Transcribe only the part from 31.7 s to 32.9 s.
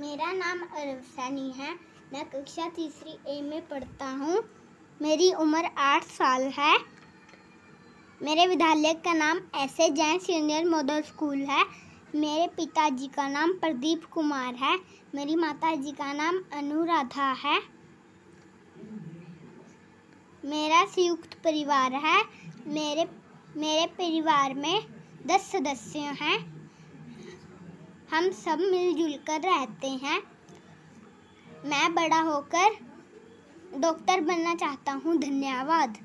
बड़ा होकर